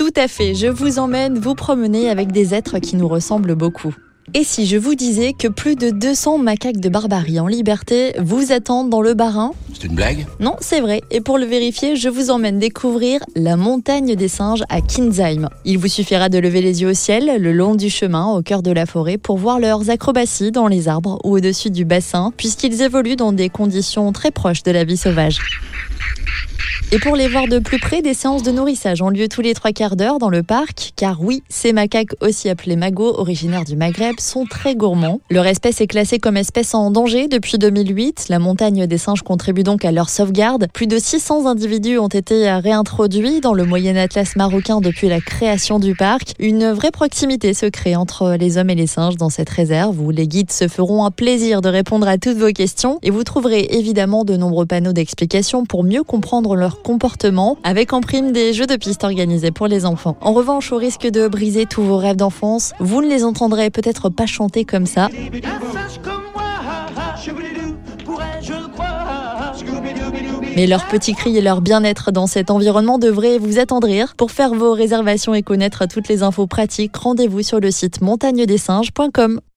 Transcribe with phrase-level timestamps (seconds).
[0.00, 3.94] Tout à fait, je vous emmène vous promener avec des êtres qui nous ressemblent beaucoup.
[4.32, 8.50] Et si je vous disais que plus de 200 macaques de barbarie en liberté vous
[8.50, 9.50] attendent dans le Barin?
[9.74, 10.26] C'est une blague?
[10.38, 11.02] Non, c'est vrai.
[11.10, 15.50] Et pour le vérifier, je vous emmène découvrir la montagne des singes à Kinsheim.
[15.66, 18.62] Il vous suffira de lever les yeux au ciel, le long du chemin, au cœur
[18.62, 22.80] de la forêt, pour voir leurs acrobaties dans les arbres ou au-dessus du bassin, puisqu'ils
[22.80, 25.40] évoluent dans des conditions très proches de la vie sauvage.
[26.92, 29.54] Et pour les voir de plus près, des séances de nourrissage ont lieu tous les
[29.54, 33.76] trois quarts d'heure dans le parc, car oui, ces macaques, aussi appelés magos, originaires du
[33.76, 35.20] Maghreb, sont très gourmands.
[35.30, 38.26] Leur espèce est classée comme espèce en danger depuis 2008.
[38.28, 40.66] La montagne des singes contribue donc à leur sauvegarde.
[40.74, 45.78] Plus de 600 individus ont été réintroduits dans le Moyen Atlas marocain depuis la création
[45.78, 46.32] du parc.
[46.40, 50.10] Une vraie proximité se crée entre les hommes et les singes dans cette réserve où
[50.10, 53.68] les guides se feront un plaisir de répondre à toutes vos questions et vous trouverez
[53.70, 58.76] évidemment de nombreux panneaux d'explication pour mieux comprendre comportement, avec en prime des jeux de
[58.76, 60.16] piste organisés pour les enfants.
[60.20, 64.08] En revanche, au risque de briser tous vos rêves d'enfance, vous ne les entendrez peut-être
[64.08, 65.08] pas chanter comme ça.
[70.56, 74.14] Mais leurs petits cris et leur bien-être dans cet environnement devraient vous attendrir.
[74.16, 79.40] Pour faire vos réservations et connaître toutes les infos pratiques, rendez-vous sur le site montagnedesinges.com.